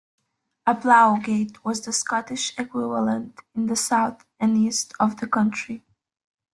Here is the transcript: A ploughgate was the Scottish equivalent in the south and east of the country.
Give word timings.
A 0.65 0.73
ploughgate 0.73 1.63
was 1.63 1.81
the 1.81 1.93
Scottish 1.93 2.57
equivalent 2.57 3.39
in 3.53 3.67
the 3.67 3.75
south 3.75 4.25
and 4.39 4.57
east 4.57 4.95
of 4.99 5.19
the 5.19 5.27
country. 5.27 5.83